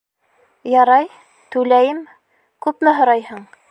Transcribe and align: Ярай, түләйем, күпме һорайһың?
Ярай, 0.75 1.05
түләйем, 1.57 2.03
күпме 2.67 2.99
һорайһың? 3.03 3.51